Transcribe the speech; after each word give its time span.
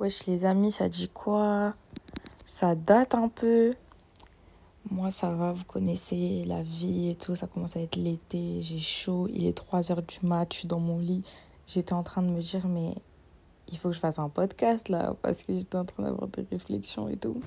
Wesh 0.00 0.24
les 0.24 0.46
amis, 0.46 0.72
ça 0.72 0.88
dit 0.88 1.10
quoi? 1.10 1.74
Ça 2.46 2.74
date 2.74 3.14
un 3.14 3.28
peu. 3.28 3.74
Moi 4.90 5.10
ça 5.10 5.30
va, 5.30 5.52
vous 5.52 5.64
connaissez 5.64 6.42
la 6.46 6.62
vie 6.62 7.10
et 7.10 7.16
tout, 7.16 7.36
ça 7.36 7.46
commence 7.46 7.76
à 7.76 7.80
être 7.80 7.96
l'été, 7.96 8.62
j'ai 8.62 8.78
chaud, 8.78 9.28
il 9.30 9.44
est 9.44 9.58
3h 9.58 9.96
du 10.06 10.26
mat, 10.26 10.50
je 10.54 10.60
suis 10.60 10.68
dans 10.68 10.80
mon 10.80 11.00
lit. 11.00 11.22
J'étais 11.66 11.92
en 11.92 12.02
train 12.02 12.22
de 12.22 12.28
me 12.28 12.40
dire 12.40 12.66
mais 12.66 12.94
il 13.68 13.76
faut 13.76 13.90
que 13.90 13.94
je 13.94 14.00
fasse 14.00 14.18
un 14.18 14.30
podcast 14.30 14.88
là 14.88 15.14
parce 15.20 15.42
que 15.42 15.54
j'étais 15.54 15.76
en 15.76 15.84
train 15.84 16.04
d'avoir 16.04 16.28
des 16.28 16.46
réflexions 16.50 17.10
et 17.10 17.18
tout. 17.18 17.42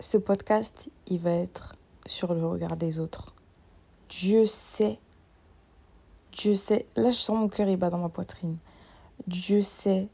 Ce 0.00 0.18
podcast, 0.18 0.90
il 1.06 1.20
va 1.20 1.32
être 1.32 1.76
sur 2.04 2.34
le 2.34 2.46
regard 2.46 2.76
des 2.76 3.00
autres. 3.00 3.34
Dieu 4.10 4.44
sait, 4.44 4.98
Dieu 6.32 6.56
sait, 6.56 6.84
là 6.94 7.08
je 7.08 7.16
sens 7.16 7.38
mon 7.38 7.48
cœur 7.48 7.70
il 7.70 7.78
bat 7.78 7.88
dans 7.88 7.96
ma 7.96 8.10
poitrine. 8.10 8.58
Dieu 9.26 9.62
sait 9.62 10.08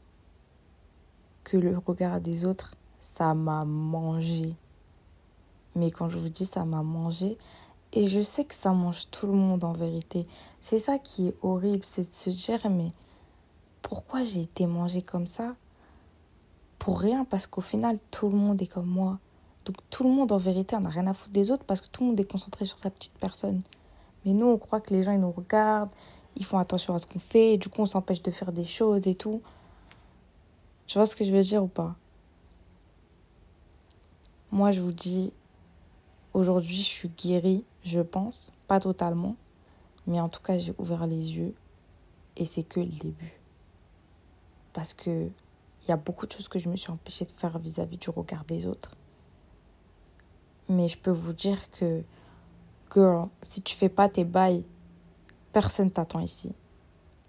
que 1.45 1.55
le 1.55 1.77
regard 1.77 2.19
des 2.19 2.45
autres, 2.45 2.75
ça 2.99 3.33
m'a 3.33 3.63
mangé. 3.63 4.55
Mais 5.75 5.91
quand 5.91 6.09
je 6.09 6.17
vous 6.17 6.29
dis 6.29 6.45
ça 6.45 6.65
m'a 6.65 6.83
mangé, 6.83 7.37
et 7.93 8.05
je 8.07 8.21
sais 8.21 8.43
que 8.43 8.53
ça 8.53 8.71
mange 8.71 9.07
tout 9.09 9.25
le 9.25 9.33
monde 9.33 9.63
en 9.63 9.71
vérité. 9.71 10.27
C'est 10.59 10.79
ça 10.79 10.99
qui 10.99 11.29
est 11.29 11.35
horrible, 11.41 11.85
c'est 11.85 12.09
de 12.09 12.13
se 12.13 12.29
dire, 12.29 12.69
mais 12.69 12.91
pourquoi 13.81 14.25
j'ai 14.25 14.41
été 14.41 14.65
mangé 14.65 15.01
comme 15.01 15.27
ça? 15.27 15.55
Pour 16.77 16.99
rien, 16.99 17.23
parce 17.23 17.47
qu'au 17.47 17.61
final, 17.61 17.97
tout 18.11 18.27
le 18.27 18.35
monde 18.35 18.61
est 18.61 18.67
comme 18.67 18.87
moi. 18.87 19.19
Donc 19.63 19.77
tout 19.89 20.03
le 20.03 20.09
monde 20.09 20.33
en 20.33 20.37
vérité, 20.37 20.77
n'a 20.77 20.89
rien 20.89 21.07
à 21.07 21.13
foutre 21.13 21.31
des 21.31 21.51
autres 21.51 21.63
parce 21.63 21.81
que 21.81 21.87
tout 21.87 22.03
le 22.03 22.09
monde 22.09 22.19
est 22.19 22.29
concentré 22.29 22.65
sur 22.65 22.77
sa 22.77 22.89
petite 22.89 23.17
personne. 23.17 23.61
Mais 24.25 24.33
nous, 24.33 24.47
on 24.47 24.57
croit 24.57 24.81
que 24.81 24.93
les 24.93 25.01
gens, 25.01 25.13
ils 25.13 25.19
nous 25.19 25.31
regardent, 25.31 25.93
ils 26.35 26.45
font 26.45 26.57
attention 26.57 26.95
à 26.95 26.99
ce 26.99 27.07
qu'on 27.07 27.19
fait, 27.19 27.53
et 27.53 27.57
du 27.57 27.69
coup, 27.69 27.81
on 27.81 27.85
s'empêche 27.85 28.21
de 28.21 28.31
faire 28.31 28.51
des 28.51 28.65
choses 28.65 29.07
et 29.07 29.15
tout. 29.15 29.41
Tu 30.87 30.97
vois 30.97 31.05
ce 31.05 31.15
que 31.15 31.25
je 31.25 31.31
veux 31.31 31.41
dire 31.41 31.63
ou 31.63 31.67
pas? 31.67 31.95
Moi, 34.51 34.71
je 34.71 34.81
vous 34.81 34.91
dis, 34.91 35.33
aujourd'hui, 36.33 36.77
je 36.77 36.83
suis 36.83 37.09
guérie, 37.09 37.65
je 37.83 37.99
pense. 37.99 38.53
Pas 38.67 38.79
totalement. 38.79 39.35
Mais 40.07 40.19
en 40.19 40.29
tout 40.29 40.41
cas, 40.41 40.57
j'ai 40.57 40.73
ouvert 40.77 41.07
les 41.07 41.35
yeux. 41.35 41.53
Et 42.37 42.45
c'est 42.45 42.63
que 42.63 42.79
le 42.79 42.85
début. 42.85 43.39
Parce 44.73 44.93
que 44.93 45.29
il 45.85 45.89
y 45.89 45.91
a 45.91 45.97
beaucoup 45.97 46.25
de 46.25 46.31
choses 46.31 46.47
que 46.47 46.57
je 46.57 46.67
me 46.67 46.75
suis 46.75 46.91
empêchée 46.91 47.25
de 47.25 47.31
faire 47.31 47.59
vis-à-vis 47.59 47.97
du 47.97 48.09
regard 48.09 48.43
des 48.45 48.65
autres. 48.65 48.95
Mais 50.67 50.87
je 50.87 50.97
peux 50.97 51.11
vous 51.11 51.33
dire 51.33 51.69
que, 51.69 52.03
girl, 52.93 53.29
si 53.43 53.61
tu 53.61 53.75
fais 53.75 53.89
pas 53.89 54.09
tes 54.09 54.23
bails, 54.23 54.65
personne 55.53 55.91
t'attend 55.91 56.21
ici. 56.21 56.53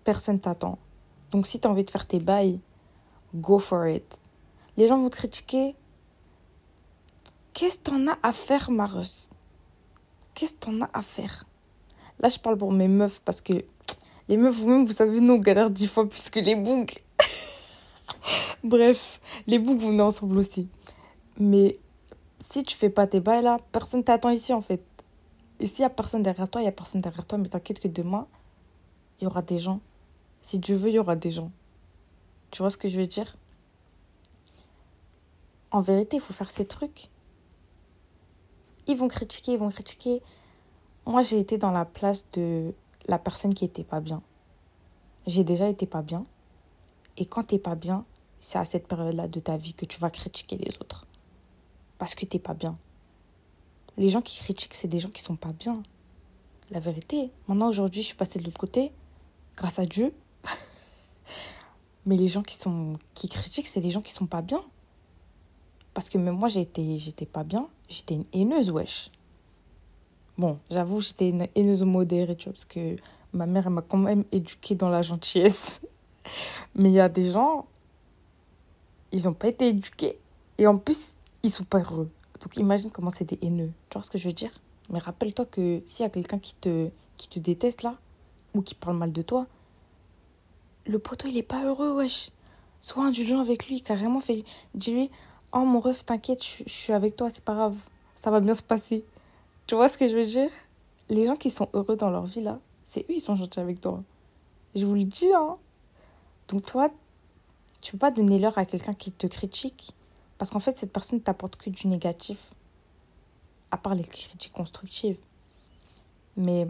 Personne 0.05 0.41
t'attend. 0.41 0.79
Donc 1.31 1.47
si 1.47 1.61
tu 1.61 1.69
as 1.69 1.71
envie 1.71 1.85
de 1.85 1.91
faire 1.91 2.07
tes 2.07 2.19
bails, 2.19 2.61
go 3.35 3.59
for 3.59 3.87
it. 3.87 4.21
Les 4.77 4.87
gens 4.87 4.99
vont 4.99 5.11
critiquer. 5.11 5.75
Qu'est-ce 7.53 7.79
que 7.79 7.91
t'en 7.91 8.07
as 8.07 8.19
à 8.23 8.33
faire, 8.33 8.71
Maros 8.71 9.31
Qu'est-ce 10.35 10.53
que 10.53 10.59
t'en 10.59 10.81
as 10.83 10.91
à 10.93 11.01
faire? 11.01 11.45
Là, 12.21 12.29
je 12.29 12.39
parle 12.39 12.59
pour 12.59 12.73
mes 12.73 12.89
meufs 12.89 13.21
parce 13.21 13.41
que 13.41 13.55
les 14.29 14.37
meufs, 14.37 14.57
vous-même, 14.57 14.85
vous 14.85 14.93
savez, 14.93 15.21
nous, 15.21 15.35
on 15.35 15.39
galère 15.39 15.71
dix 15.71 15.87
fois 15.87 16.09
plus 16.09 16.29
que 16.29 16.41
les 16.41 16.57
boucs. 16.57 17.03
Bref, 18.65 19.21
les 19.47 19.59
boucs, 19.59 19.79
vous 19.79 19.89
venez 19.89 20.03
ensemble 20.03 20.39
aussi. 20.39 20.69
Mais 21.39 21.79
si 22.39 22.63
tu 22.63 22.77
fais 22.77 22.91
pas 22.91 23.07
tes 23.07 23.21
bails 23.21 23.43
là, 23.43 23.59
personne 23.73 24.03
t'attend 24.03 24.31
ici 24.31 24.53
en 24.53 24.61
fait. 24.61 24.83
Et 25.61 25.67
s'il 25.67 25.81
y 25.81 25.85
a 25.85 25.91
personne 25.91 26.23
derrière 26.23 26.49
toi, 26.49 26.61
il 26.61 26.65
y 26.65 26.69
a 26.69 26.73
personne 26.73 27.01
derrière 27.01 27.27
toi, 27.27 27.39
mais 27.39 27.49
t'inquiète 27.49 27.81
que 27.81 27.89
demain, 27.89 28.27
il 29.21 29.25
y 29.25 29.27
aura 29.27 29.43
des 29.43 29.59
gens. 29.59 29.81
Si 30.43 30.59
Dieu 30.59 30.77
veut, 30.77 30.89
il 30.89 30.95
y 30.95 30.99
aura 30.99 31.17
des 31.17 31.31
gens. 31.31 31.51
Tu 32.51 32.63
vois 32.63 32.71
ce 32.71 32.77
que 32.77 32.89
je 32.89 32.99
veux 32.99 33.07
dire? 33.07 33.37
En 35.71 35.81
vérité, 35.81 36.17
il 36.17 36.21
faut 36.21 36.33
faire 36.33 36.51
ces 36.51 36.67
trucs. 36.67 37.11
Ils 38.87 38.97
vont 38.97 39.09
critiquer, 39.09 39.53
ils 39.53 39.59
vont 39.59 39.71
critiquer. 39.71 40.23
Moi, 41.07 41.23
j'ai 41.23 41.39
été 41.39 41.59
dans 41.59 41.73
la 41.73 41.85
place 41.85 42.27
de 42.33 42.73
la 43.09 43.19
personne 43.19 43.55
qui 43.55 43.65
était 43.65 43.85
pas 43.85 44.01
bien. 44.01 44.23
J'ai 45.27 45.45
déjà 45.45 45.69
été 45.69 45.87
pas 45.87 46.03
bien. 46.03 46.25
Et 47.17 47.27
quand 47.27 47.45
t'es 47.45 47.59
pas 47.59 47.75
bien, 47.75 48.05
c'est 48.41 48.59
à 48.59 48.65
cette 48.65 48.87
période-là 48.87 49.29
de 49.29 49.41
ta 49.41 49.57
vie 49.57 49.75
que 49.75 49.85
tu 49.85 49.99
vas 49.99 50.11
critiquer 50.11 50.57
les 50.57 50.77
autres. 50.81 51.07
Parce 51.99 52.15
que 52.15 52.25
t'es 52.25 52.39
pas 52.39 52.55
bien. 52.55 52.79
Les 53.97 54.09
gens 54.09 54.23
qui 54.23 54.39
critiquent, 54.39 54.75
c'est 54.75 54.89
des 54.89 55.01
gens 55.01 55.09
qui 55.09 55.23
sont 55.23 55.37
pas 55.37 55.53
bien. 55.53 55.83
La 56.71 56.81
vérité. 56.81 57.31
Maintenant, 57.49 57.69
aujourd'hui, 57.69 58.03
je 58.03 58.09
suis 58.09 58.17
passée 58.17 58.39
de 58.39 58.45
l'autre 58.45 58.59
côté. 58.59 58.93
Grâce 59.57 59.79
à 59.79 59.87
Dieu. 59.87 60.15
Mais 62.07 62.17
les 62.17 62.29
gens 62.29 62.43
qui, 62.43 62.57
sont, 62.57 62.95
qui 63.15 63.29
critiquent, 63.29 63.67
c'est 63.67 63.81
les 63.81 63.91
gens 63.91 64.01
qui 64.01 64.13
sont 64.13 64.27
pas 64.27 64.43
bien. 64.43 64.63
Parce 65.93 66.09
que 66.09 66.19
même 66.19 66.37
moi, 66.37 66.49
j'étais, 66.49 66.99
j'étais 66.99 67.27
pas 67.27 67.43
bien. 67.43 67.67
J'étais 67.89 68.15
une 68.15 68.25
haineuse, 68.33 68.71
wesh. 68.71 69.11
Bon, 70.39 70.59
j'avoue, 70.71 71.01
j'étais 71.01 71.31
une 71.31 71.49
haineuse 71.55 71.83
modérée, 71.83 72.37
tu 72.37 72.45
vois, 72.45 72.53
parce 72.53 72.65
que 72.65 72.97
ma 73.33 73.47
mère, 73.47 73.67
elle 73.67 73.73
m'a 73.73 73.83
quand 73.83 73.99
même 73.99 74.25
éduquée 74.33 74.75
dans 74.75 74.89
la 74.89 75.03
gentillesse. 75.03 75.81
Mais 76.75 76.91
il 76.91 76.95
y 76.95 77.01
a 77.01 77.09
des 77.09 77.31
gens, 77.31 77.67
ils 79.13 79.25
n'ont 79.25 79.35
pas 79.35 79.49
été 79.49 79.69
éduqués. 79.69 80.19
Et 80.59 80.67
en 80.67 80.79
plus, 80.79 81.17
ils 81.43 81.51
sont 81.51 81.65
pas 81.65 81.79
heureux. 81.79 82.11
Donc 82.41 82.57
imagine 82.57 82.91
comment 82.91 83.11
c'est 83.11 83.25
des 83.25 83.39
haineux. 83.43 83.73
Tu 83.89 83.95
vois 83.95 84.03
ce 84.03 84.11
que 84.11 84.19
je 84.19 84.29
veux 84.29 84.35
dire? 84.35 84.53
Mais 84.91 84.99
rappelle-toi 84.99 85.47
que 85.47 85.83
s'il 85.87 86.03
y 86.03 86.07
a 86.07 86.11
quelqu'un 86.11 86.39
qui 86.39 86.55
te, 86.55 86.91
qui 87.17 87.29
te 87.29 87.39
déteste 87.39 87.83
là, 87.83 87.97
ou 88.55 88.63
qui 88.63 88.75
parle 88.75 88.97
mal 88.97 89.13
de 89.13 89.23
toi, 89.23 89.47
le 90.87 90.99
poteau, 90.99 91.29
il 91.29 91.37
est 91.37 91.43
pas 91.43 91.65
heureux, 91.65 91.93
wesh. 91.93 92.31
Sois 92.81 93.05
indulgent 93.05 93.41
avec 93.41 93.69
lui, 93.69 93.83
carrément. 93.83 94.21
Fais, 94.21 94.45
dis-lui, 94.75 95.11
oh 95.53 95.61
mon 95.65 95.81
ref, 95.81 96.05
t'inquiète, 96.05 96.45
je, 96.45 96.65
je 96.65 96.73
suis 96.73 96.93
avec 96.93 97.17
toi, 97.17 97.31
c'est 97.31 97.45
pas 97.45 97.55
grave. 97.55 97.77
Ça 98.15 98.31
va 98.31 98.41
bien 98.41 98.55
se 98.55 98.63
passer. 98.63 99.05
Tu 99.67 99.75
vois 99.75 99.89
ce 99.89 99.99
que 99.99 100.09
je 100.09 100.17
veux 100.17 100.25
dire? 100.25 100.51
Les 101.09 101.27
gens 101.27 101.37
qui 101.37 101.51
sont 101.51 101.69
heureux 101.73 101.97
dans 101.97 102.11
leur 102.11 102.27
vie, 102.27 102.43
là, 102.43 102.61
c'est 102.83 103.01
eux, 103.03 103.15
ils 103.15 103.21
sont 103.21 103.37
gentils 103.37 103.61
avec 103.61 103.81
toi. 103.81 104.03
Je 104.75 104.85
vous 104.85 104.95
le 104.95 105.05
dis, 105.05 105.33
hein. 105.35 105.57
Donc 106.49 106.63
toi, 106.63 106.89
tu 107.81 107.93
peux 107.93 107.99
pas 107.99 108.11
donner 108.11 108.39
l'heure 108.39 108.59
à 108.59 108.67
quelqu'un 108.67 108.93
qui 108.93 109.13
te 109.13 109.27
critique. 109.27 109.93
Parce 110.39 110.51
qu'en 110.51 110.59
fait, 110.59 110.79
cette 110.79 110.93
personne 110.93 111.21
t'apporte 111.21 111.57
que 111.57 111.71
du 111.71 111.87
négatif. 111.89 112.53
À 113.71 113.77
part 113.77 113.95
les 113.95 114.05
critiques 114.05 114.53
constructives. 114.53 115.19
Mais 116.37 116.67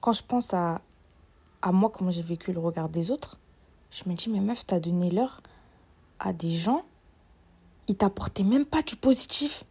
quand 0.00 0.12
je 0.12 0.22
pense 0.22 0.54
à, 0.54 0.80
à 1.62 1.72
moi, 1.72 1.90
comment 1.90 2.10
j'ai 2.10 2.22
vécu 2.22 2.52
le 2.52 2.60
regard 2.60 2.88
des 2.88 3.10
autres, 3.10 3.38
je 3.90 4.08
me 4.08 4.14
dis, 4.14 4.30
mais 4.30 4.40
meuf, 4.40 4.66
t'as 4.66 4.80
donné 4.80 5.10
l'heure 5.10 5.42
à 6.18 6.32
des 6.32 6.52
gens, 6.52 6.84
ils 7.88 7.96
t'apportaient 7.96 8.44
même 8.44 8.64
pas 8.64 8.82
du 8.82 8.96
positif. 8.96 9.64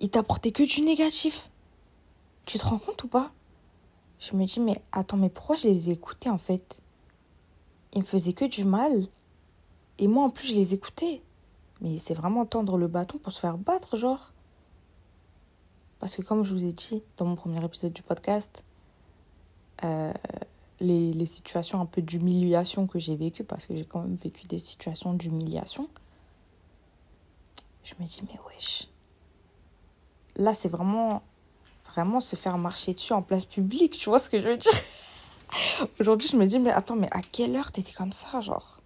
Ils 0.00 0.10
t'apportaient 0.10 0.50
que 0.50 0.62
du 0.62 0.80
négatif. 0.80 1.50
Tu 2.46 2.58
te 2.58 2.66
rends 2.66 2.78
compte 2.78 3.04
ou 3.04 3.08
pas? 3.08 3.30
Je 4.18 4.34
me 4.34 4.44
dis, 4.44 4.60
mais 4.60 4.82
attends, 4.92 5.16
mais 5.16 5.28
pourquoi 5.28 5.56
je 5.56 5.68
les 5.68 5.88
ai 5.88 5.92
écoutés 5.92 6.30
en 6.30 6.38
fait? 6.38 6.82
Ils 7.94 8.00
me 8.00 8.06
faisaient 8.06 8.32
que 8.32 8.44
du 8.44 8.64
mal. 8.64 9.06
Et 9.98 10.08
moi, 10.08 10.24
en 10.24 10.30
plus, 10.30 10.48
je 10.48 10.54
les 10.54 10.74
écoutais. 10.74 11.22
Mais 11.80 11.96
c'est 11.96 12.14
vraiment 12.14 12.44
tendre 12.44 12.76
le 12.76 12.88
bâton 12.88 13.18
pour 13.18 13.32
se 13.32 13.40
faire 13.40 13.56
battre, 13.56 13.96
genre. 13.96 14.32
Parce 15.98 16.16
que 16.16 16.22
comme 16.22 16.44
je 16.44 16.54
vous 16.54 16.64
ai 16.64 16.72
dit 16.72 17.02
dans 17.16 17.26
mon 17.26 17.36
premier 17.36 17.64
épisode 17.64 17.92
du 17.92 18.02
podcast, 18.02 18.64
euh, 19.84 20.12
les, 20.80 21.12
les 21.12 21.26
situations 21.26 21.80
un 21.80 21.86
peu 21.86 22.02
d'humiliation 22.02 22.86
que 22.86 22.98
j'ai 22.98 23.16
vécues, 23.16 23.44
parce 23.44 23.66
que 23.66 23.76
j'ai 23.76 23.84
quand 23.84 24.00
même 24.02 24.16
vécu 24.16 24.46
des 24.46 24.58
situations 24.58 25.12
d'humiliation, 25.14 25.88
je 27.84 27.94
me 27.98 28.06
dis, 28.06 28.22
mais 28.26 28.38
wesh. 28.48 28.88
Là, 30.36 30.54
c'est 30.54 30.68
vraiment, 30.68 31.22
vraiment 31.86 32.20
se 32.20 32.36
faire 32.36 32.56
marcher 32.58 32.94
dessus 32.94 33.12
en 33.12 33.22
place 33.22 33.44
publique, 33.44 33.98
tu 33.98 34.08
vois 34.08 34.18
ce 34.18 34.30
que 34.30 34.40
je 34.40 34.48
veux 34.48 34.56
dire? 34.56 34.72
Aujourd'hui, 36.00 36.28
je 36.28 36.36
me 36.36 36.46
dis, 36.46 36.58
mais 36.58 36.70
attends, 36.70 36.96
mais 36.96 37.08
à 37.10 37.20
quelle 37.20 37.56
heure 37.56 37.72
t'étais 37.72 37.92
comme 37.92 38.12
ça, 38.12 38.40
genre? 38.40 38.80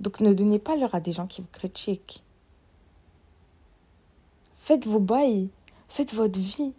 Donc 0.00 0.20
ne 0.20 0.32
donnez 0.32 0.58
pas 0.58 0.76
l'heure 0.76 0.94
à 0.94 1.00
des 1.00 1.12
gens 1.12 1.26
qui 1.26 1.42
vous 1.42 1.48
critiquent. 1.52 2.24
Faites 4.56 4.86
vos 4.86 5.00
bails, 5.00 5.48
faites 5.88 6.14
votre 6.14 6.38
vie. 6.38 6.72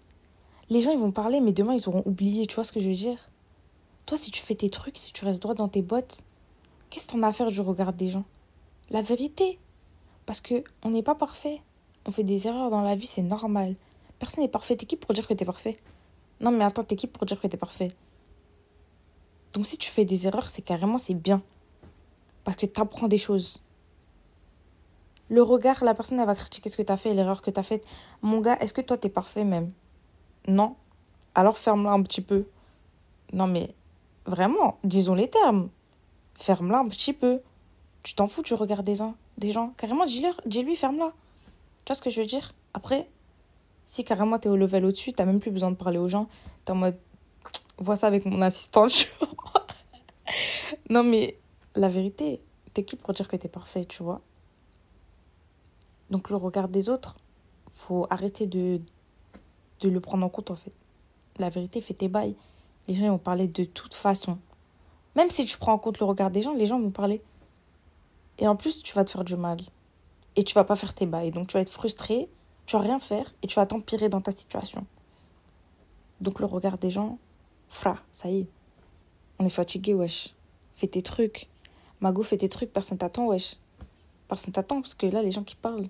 Les 0.69 0.81
gens, 0.81 0.91
ils 0.91 0.99
vont 0.99 1.11
parler, 1.11 1.41
mais 1.41 1.51
demain, 1.51 1.73
ils 1.73 1.87
auront 1.87 2.03
oublié, 2.05 2.47
tu 2.47 2.55
vois 2.55 2.63
ce 2.63 2.71
que 2.71 2.79
je 2.79 2.89
veux 2.89 2.95
dire? 2.95 3.19
Toi, 4.05 4.17
si 4.17 4.31
tu 4.31 4.41
fais 4.41 4.55
tes 4.55 4.69
trucs, 4.69 4.97
si 4.97 5.13
tu 5.13 5.23
restes 5.25 5.41
droit 5.41 5.55
dans 5.55 5.69
tes 5.69 5.81
bottes, 5.81 6.23
qu'est-ce 6.89 7.07
que 7.07 7.13
t'en 7.13 7.23
as 7.23 7.29
à 7.29 7.33
faire 7.33 7.49
du 7.49 7.61
regard 7.61 7.93
des 7.93 8.09
gens? 8.09 8.25
La 8.89 9.01
vérité. 9.01 9.59
Parce 10.25 10.41
que 10.41 10.63
on 10.83 10.89
n'est 10.89 11.03
pas 11.03 11.15
parfait. 11.15 11.61
On 12.05 12.11
fait 12.11 12.23
des 12.23 12.47
erreurs 12.47 12.69
dans 12.69 12.81
la 12.81 12.95
vie, 12.95 13.07
c'est 13.07 13.21
normal. 13.21 13.75
Personne 14.19 14.43
n'est 14.43 14.49
parfait. 14.49 14.75
T'es 14.75 14.85
qui 14.85 14.97
pour 14.97 15.13
dire 15.13 15.27
que 15.27 15.33
t'es 15.33 15.45
parfait? 15.45 15.77
Non, 16.41 16.51
mais 16.51 16.63
attends, 16.63 16.83
t'es 16.83 16.95
qui 16.95 17.07
pour 17.07 17.25
dire 17.25 17.39
que 17.39 17.47
t'es 17.47 17.57
parfait? 17.57 17.91
Donc 19.53 19.65
si 19.65 19.77
tu 19.77 19.89
fais 19.89 20.03
des 20.03 20.27
erreurs, 20.27 20.49
c'est 20.49 20.61
carrément, 20.61 20.97
c'est 20.97 21.13
bien. 21.13 21.41
Parce 22.43 22.57
que 22.57 22.65
t'apprends 22.65 23.07
des 23.07 23.17
choses. 23.17 23.61
Le 25.29 25.41
regard, 25.41 25.83
la 25.83 25.93
personne, 25.93 26.19
elle 26.19 26.27
va 26.27 26.35
critiquer 26.35 26.69
ce 26.69 26.75
que 26.75 26.81
t'as 26.81 26.97
fait, 26.97 27.13
l'erreur 27.13 27.41
que 27.41 27.51
t'as 27.51 27.63
faite. 27.63 27.85
Mon 28.21 28.41
gars, 28.41 28.57
est-ce 28.59 28.73
que 28.73 28.81
toi, 28.81 28.97
t'es 28.97 29.09
parfait 29.09 29.45
même? 29.45 29.71
Non 30.47 30.75
Alors 31.35 31.57
ferme-la 31.57 31.91
un 31.91 32.01
petit 32.01 32.21
peu. 32.21 32.45
Non, 33.31 33.47
mais 33.47 33.73
vraiment, 34.25 34.79
disons 34.83 35.15
les 35.15 35.29
termes. 35.29 35.69
Ferme-la 36.35 36.79
un 36.79 36.87
petit 36.87 37.13
peu. 37.13 37.41
Tu 38.03 38.15
t'en 38.15 38.27
fous 38.27 38.41
du 38.41 38.53
regard 38.53 38.83
des 38.83 38.95
gens. 38.95 39.15
Des 39.37 39.51
gens. 39.51 39.73
Carrément, 39.77 40.05
dis-lui, 40.05 40.75
ferme-la. 40.75 41.11
Tu 41.85 41.89
vois 41.89 41.95
ce 41.95 42.01
que 42.01 42.09
je 42.09 42.21
veux 42.21 42.27
dire? 42.27 42.53
Après, 42.73 43.09
si 43.85 44.03
carrément 44.03 44.39
t'es 44.39 44.49
au 44.49 44.55
level 44.55 44.85
au-dessus, 44.85 45.13
t'as 45.13 45.25
même 45.25 45.39
plus 45.39 45.51
besoin 45.51 45.71
de 45.71 45.75
parler 45.75 45.97
aux 45.97 46.09
gens. 46.09 46.27
T'es 46.65 46.71
en 46.71 46.75
mode, 46.75 46.97
vois 47.77 47.95
ça 47.95 48.07
avec 48.07 48.25
mon 48.25 48.41
assistant. 48.41 48.87
non, 50.89 51.03
mais 51.03 51.37
la 51.75 51.89
vérité, 51.89 52.41
t'es 52.73 52.83
qui 52.83 52.95
pour 52.95 53.13
dire 53.13 53.27
que 53.27 53.35
t'es 53.35 53.47
parfait, 53.47 53.85
tu 53.85 54.03
vois? 54.03 54.21
Donc, 56.09 56.29
le 56.29 56.35
regard 56.35 56.69
des 56.69 56.89
autres, 56.89 57.17
faut 57.73 58.07
arrêter 58.09 58.47
de, 58.47 58.79
de 59.81 59.89
le 59.89 59.99
prendre 59.99 60.25
en 60.25 60.29
compte, 60.29 60.51
en 60.51 60.55
fait. 60.55 60.73
La 61.37 61.49
vérité, 61.49 61.81
fais 61.81 61.93
tes 61.93 62.07
bails. 62.07 62.35
Les 62.87 62.95
gens 62.95 63.09
vont 63.09 63.17
parler 63.17 63.47
de 63.47 63.63
toute 63.63 63.93
façon. 63.93 64.37
Même 65.15 65.29
si 65.29 65.45
tu 65.45 65.57
prends 65.57 65.73
en 65.73 65.77
compte 65.77 65.99
le 65.99 66.05
regard 66.05 66.31
des 66.31 66.41
gens, 66.41 66.53
les 66.53 66.65
gens 66.65 66.79
vont 66.79 66.91
parler. 66.91 67.21
Et 68.39 68.47
en 68.47 68.55
plus, 68.55 68.81
tu 68.81 68.93
vas 68.93 69.05
te 69.05 69.11
faire 69.11 69.23
du 69.23 69.35
mal. 69.35 69.57
Et 70.35 70.43
tu 70.43 70.53
vas 70.55 70.63
pas 70.63 70.75
faire 70.75 70.93
tes 70.93 71.05
bails. 71.05 71.31
Donc, 71.31 71.47
tu 71.47 71.53
vas 71.53 71.61
être 71.61 71.71
frustré, 71.71 72.27
tu 72.65 72.75
vas 72.75 72.81
rien 72.81 72.99
faire 72.99 73.33
et 73.41 73.47
tu 73.47 73.55
vas 73.55 73.65
t'empirer 73.65 74.09
dans 74.09 74.21
ta 74.21 74.31
situation. 74.31 74.85
Donc, 76.19 76.39
le 76.39 76.45
regard 76.45 76.77
des 76.77 76.89
gens, 76.89 77.19
fra, 77.69 77.97
ça 78.11 78.29
y 78.29 78.41
est. 78.41 78.47
On 79.39 79.45
est 79.45 79.49
fatigué, 79.49 79.93
wesh. 79.93 80.33
Fais 80.73 80.87
tes 80.87 81.03
trucs. 81.03 81.49
Mago, 82.01 82.23
fais 82.23 82.37
tes 82.37 82.49
trucs, 82.49 82.73
personne 82.73 82.97
t'attend, 82.97 83.27
wesh. 83.27 83.57
Personne 84.27 84.53
t'attend 84.53 84.81
parce 84.81 84.93
que 84.93 85.05
là, 85.05 85.21
les 85.21 85.31
gens 85.31 85.43
qui 85.43 85.55
parlent, 85.55 85.87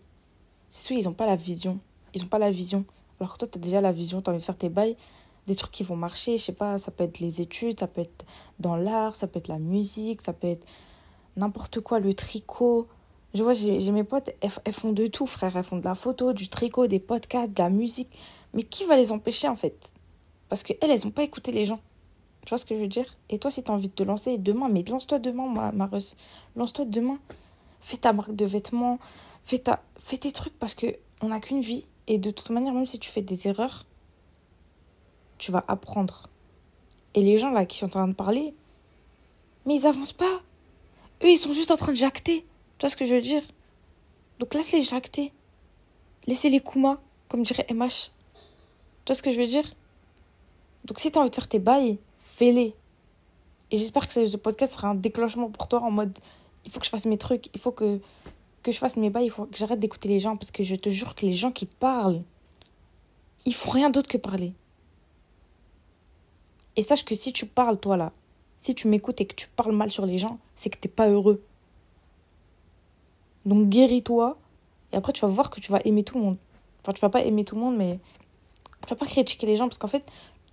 c'est 0.69 0.87
sûr, 0.87 0.97
ils 0.97 1.07
ont 1.07 1.13
pas 1.13 1.25
la 1.25 1.35
vision. 1.35 1.79
Ils 2.13 2.23
ont 2.23 2.27
pas 2.27 2.39
la 2.39 2.51
vision. 2.51 2.85
Alors 3.19 3.37
toi, 3.37 3.47
tu 3.47 3.57
as 3.57 3.61
déjà 3.61 3.79
la 3.79 3.91
vision, 3.91 4.21
tu 4.21 4.29
as 4.29 4.33
envie 4.33 4.41
de 4.41 4.45
faire 4.45 4.57
tes 4.57 4.69
bails 4.69 4.97
des 5.47 5.55
trucs 5.55 5.71
qui 5.71 5.83
vont 5.83 5.95
marcher. 5.95 6.37
Je 6.37 6.43
sais 6.43 6.53
pas, 6.53 6.77
ça 6.77 6.91
peut 6.91 7.03
être 7.03 7.19
les 7.19 7.41
études, 7.41 7.79
ça 7.79 7.87
peut 7.87 8.01
être 8.01 8.25
dans 8.59 8.75
l'art, 8.75 9.15
ça 9.15 9.27
peut 9.27 9.39
être 9.39 9.47
la 9.47 9.59
musique, 9.59 10.21
ça 10.21 10.33
peut 10.33 10.47
être 10.47 10.65
n'importe 11.35 11.79
quoi, 11.81 11.99
le 11.99 12.13
tricot. 12.13 12.87
Je 13.33 13.41
vois, 13.41 13.53
j'ai 13.53 13.91
mes 13.91 14.03
potes, 14.03 14.29
elles, 14.41 14.73
font 14.73 14.91
de 14.91 15.07
tout, 15.07 15.25
frère. 15.25 15.57
Elles 15.57 15.63
font 15.63 15.77
de 15.77 15.85
la 15.85 15.95
photo, 15.95 16.33
du 16.33 16.49
tricot, 16.49 16.87
des 16.87 16.99
podcasts, 16.99 17.51
de 17.51 17.61
la 17.61 17.69
musique. 17.69 18.09
Mais 18.53 18.63
qui 18.63 18.85
va 18.85 18.95
les 18.95 19.11
empêcher, 19.11 19.47
en 19.47 19.55
fait? 19.55 19.91
Parce 20.49 20.61
qu'elles, 20.61 20.77
elles 20.81 21.03
n'ont 21.03 21.11
pas 21.11 21.23
écouté 21.23 21.51
les 21.51 21.65
gens. 21.65 21.79
Tu 22.45 22.49
vois 22.49 22.57
ce 22.57 22.65
que 22.65 22.75
je 22.75 22.81
veux 22.81 22.87
dire? 22.87 23.17
Et 23.29 23.39
toi, 23.39 23.49
si 23.49 23.63
tu 23.63 23.71
as 23.71 23.73
envie 23.73 23.87
de 23.87 23.93
te 23.93 24.03
lancer 24.03 24.37
demain, 24.37 24.69
mais 24.69 24.83
lance-toi 24.83 25.17
demain, 25.17 25.47
ma, 25.47 25.71
ma 25.71 25.89
Lance-toi 26.55 26.85
demain. 26.85 27.17
Fais 27.81 27.97
ta 27.97 28.13
marque 28.13 28.35
de 28.35 28.45
vêtements. 28.45 28.99
Fais, 29.43 29.59
ta, 29.59 29.81
fais 29.97 30.17
tes 30.17 30.31
trucs 30.31 30.57
parce 30.59 30.75
que 30.75 30.95
on 31.21 31.29
n'a 31.29 31.39
qu'une 31.39 31.61
vie. 31.61 31.85
Et 32.05 32.17
de 32.19 32.29
toute 32.29 32.49
manière, 32.51 32.73
même 32.73 32.85
si 32.85 32.99
tu 32.99 33.09
fais 33.09 33.21
des 33.21 33.47
erreurs, 33.47 33.85
tu 35.37 35.51
vas 35.51 35.63
apprendre. 35.67 36.29
Et 37.13 37.21
les 37.21 37.37
gens 37.37 37.51
là 37.51 37.65
qui 37.65 37.77
sont 37.77 37.85
en 37.85 37.89
train 37.89 38.07
de 38.07 38.13
parler, 38.13 38.53
mais 39.65 39.75
ils 39.75 39.87
avancent 39.87 40.13
pas. 40.13 40.41
Eux, 41.23 41.29
ils 41.29 41.37
sont 41.37 41.53
juste 41.53 41.71
en 41.71 41.77
train 41.77 41.91
de 41.91 41.97
jacter. 41.97 42.45
Tu 42.77 42.85
vois 42.85 42.89
ce 42.89 42.95
que 42.95 43.05
je 43.05 43.15
veux 43.15 43.21
dire? 43.21 43.43
Donc 44.39 44.53
laisse-les 44.53 44.81
jacter. 44.81 45.31
Laissez-les 46.27 46.59
Kuma, 46.59 46.99
comme 47.29 47.43
dirait 47.43 47.67
MH. 47.69 48.11
Tu 49.05 49.07
vois 49.07 49.15
ce 49.15 49.21
que 49.21 49.31
je 49.31 49.39
veux 49.39 49.47
dire? 49.47 49.65
Donc 50.85 50.99
si 50.99 51.11
tu 51.11 51.17
as 51.17 51.21
envie 51.21 51.29
de 51.29 51.35
faire 51.35 51.47
tes 51.47 51.59
bails, 51.59 51.99
fais-les. 52.17 52.75
Et 53.71 53.77
j'espère 53.77 54.07
que 54.07 54.27
ce 54.27 54.37
podcast 54.37 54.73
sera 54.73 54.89
un 54.89 54.95
déclenchement 54.95 55.49
pour 55.49 55.67
toi 55.67 55.81
en 55.81 55.91
mode 55.91 56.17
il 56.65 56.71
faut 56.71 56.79
que 56.79 56.85
je 56.85 56.91
fasse 56.91 57.05
mes 57.05 57.17
trucs, 57.17 57.47
il 57.53 57.59
faut 57.59 57.71
que, 57.71 57.99
que 58.61 58.71
je 58.71 58.77
fasse 58.77 58.95
mes 58.97 59.09
bails, 59.09 59.25
il 59.25 59.31
faut 59.31 59.45
que 59.45 59.57
j'arrête 59.57 59.79
d'écouter 59.79 60.09
les 60.09 60.19
gens 60.19 60.37
parce 60.37 60.51
que 60.51 60.63
je 60.63 60.75
te 60.75 60.89
jure 60.89 61.15
que 61.15 61.25
les 61.25 61.33
gens 61.33 61.51
qui 61.51 61.65
parlent, 61.65 62.21
ils 63.45 63.53
font 63.53 63.71
rien 63.71 63.89
d'autre 63.89 64.07
que 64.07 64.17
parler. 64.17 64.53
Et 66.75 66.81
sache 66.81 67.05
que 67.05 67.15
si 67.15 67.33
tu 67.33 67.45
parles, 67.45 67.79
toi 67.79 67.97
là, 67.97 68.11
si 68.57 68.73
tu 68.75 68.87
m'écoutes 68.87 69.21
et 69.21 69.25
que 69.25 69.35
tu 69.35 69.47
parles 69.47 69.73
mal 69.73 69.91
sur 69.91 70.05
les 70.05 70.17
gens, 70.17 70.39
c'est 70.55 70.69
que 70.69 70.77
t'es 70.77 70.89
pas 70.89 71.09
heureux. 71.09 71.43
Donc 73.45 73.69
guéris-toi. 73.69 74.37
Et 74.91 74.95
après, 74.95 75.11
tu 75.11 75.21
vas 75.21 75.27
voir 75.27 75.49
que 75.49 75.59
tu 75.59 75.71
vas 75.71 75.79
aimer 75.85 76.03
tout 76.03 76.17
le 76.17 76.23
monde. 76.23 76.37
Enfin, 76.81 76.93
tu 76.93 77.01
vas 77.01 77.09
pas 77.09 77.23
aimer 77.23 77.43
tout 77.43 77.55
le 77.55 77.61
monde, 77.61 77.75
mais 77.77 77.99
tu 78.85 78.89
vas 78.89 78.95
pas 78.95 79.05
critiquer 79.05 79.47
les 79.47 79.55
gens 79.55 79.67
parce 79.67 79.77
qu'en 79.77 79.87
fait, 79.87 80.05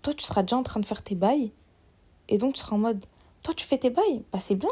toi, 0.02 0.14
tu 0.14 0.24
seras 0.24 0.42
déjà 0.42 0.56
en 0.56 0.62
train 0.62 0.80
de 0.80 0.86
faire 0.86 1.02
tes 1.02 1.14
bails. 1.14 1.52
Et 2.28 2.38
donc, 2.38 2.54
tu 2.54 2.60
seras 2.60 2.76
en 2.76 2.78
mode, 2.78 3.04
toi, 3.42 3.54
tu 3.54 3.66
fais 3.66 3.78
tes 3.78 3.90
bails? 3.90 4.22
Bah, 4.32 4.40
c'est 4.40 4.54
bien. 4.54 4.70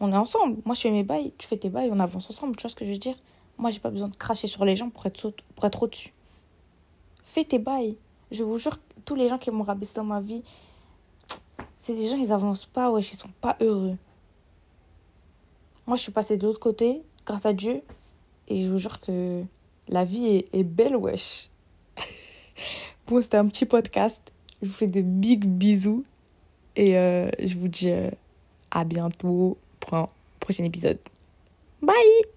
On 0.00 0.12
est 0.12 0.16
ensemble. 0.16 0.60
Moi, 0.64 0.74
je 0.74 0.82
fais 0.82 0.90
mes 0.90 1.02
bails. 1.02 1.32
Tu 1.38 1.46
fais 1.46 1.56
tes 1.56 1.70
bails. 1.70 1.90
On 1.92 2.00
avance 2.00 2.28
ensemble. 2.30 2.56
Tu 2.56 2.62
vois 2.62 2.70
ce 2.70 2.76
que 2.76 2.84
je 2.84 2.92
veux 2.92 2.98
dire? 2.98 3.16
Moi, 3.58 3.70
j'ai 3.70 3.80
pas 3.80 3.90
besoin 3.90 4.08
de 4.08 4.16
cracher 4.16 4.46
sur 4.46 4.64
les 4.64 4.76
gens 4.76 4.90
pour 4.90 5.04
être, 5.06 5.32
pour 5.54 5.64
être 5.64 5.82
au-dessus. 5.82 6.12
Fais 7.24 7.44
tes 7.44 7.58
bails. 7.58 7.96
Je 8.34 8.42
vous 8.42 8.58
jure, 8.58 8.76
tous 9.04 9.14
les 9.14 9.28
gens 9.28 9.38
qui 9.38 9.52
m'ont 9.52 9.62
rabaissé 9.62 9.92
dans 9.94 10.02
ma 10.02 10.20
vie, 10.20 10.42
c'est 11.78 11.94
des 11.94 12.08
gens, 12.08 12.16
ils 12.16 12.32
avancent 12.32 12.66
pas, 12.66 12.90
wesh, 12.90 13.12
ils 13.12 13.16
sont 13.16 13.28
pas 13.40 13.56
heureux. 13.60 13.96
Moi, 15.86 15.96
je 15.96 16.02
suis 16.02 16.10
passée 16.10 16.36
de 16.36 16.44
l'autre 16.44 16.58
côté, 16.58 17.02
grâce 17.24 17.46
à 17.46 17.52
Dieu, 17.52 17.82
et 18.48 18.64
je 18.64 18.70
vous 18.70 18.78
jure 18.78 19.00
que 19.00 19.44
la 19.86 20.04
vie 20.04 20.44
est, 20.52 20.64
belle, 20.64 20.96
wesh. 20.96 21.50
bon, 23.06 23.20
c'était 23.22 23.36
un 23.36 23.46
petit 23.46 23.66
podcast. 23.66 24.32
Je 24.62 24.66
vous 24.66 24.74
fais 24.74 24.88
de 24.88 25.00
big 25.00 25.46
bisous, 25.46 26.04
et 26.74 26.98
euh, 26.98 27.30
je 27.38 27.54
vous 27.56 27.68
dis 27.68 27.92
euh, 27.92 28.10
à 28.72 28.82
bientôt 28.82 29.58
pour 29.78 29.94
un 29.94 30.08
prochain 30.40 30.64
épisode. 30.64 30.98
Bye 31.80 32.33